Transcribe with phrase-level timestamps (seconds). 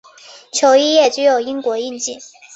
[0.51, 2.17] 球衣也具有英国印记。